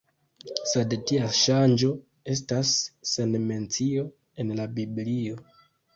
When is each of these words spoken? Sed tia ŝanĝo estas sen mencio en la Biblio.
Sed 0.69 0.93
tia 1.11 1.27
ŝanĝo 1.39 1.91
estas 2.35 2.73
sen 3.13 3.39
mencio 3.51 4.07
en 4.45 4.55
la 4.61 4.67
Biblio. 4.81 5.39